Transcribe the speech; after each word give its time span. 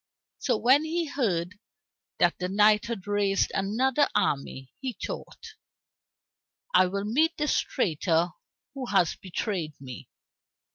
So 0.39 0.57
when 0.57 0.83
he 0.83 1.05
heard 1.05 1.59
that 2.17 2.39
the 2.39 2.49
knight 2.49 2.87
had 2.87 3.05
raised 3.05 3.51
another 3.53 4.07
army, 4.15 4.73
he 4.79 4.93
thought, 5.05 5.53
"I 6.73 6.87
will 6.87 7.05
meet 7.05 7.37
this 7.37 7.59
traitor 7.59 8.29
who 8.73 8.87
has 8.87 9.15
betrayed 9.15 9.73
me. 9.79 10.09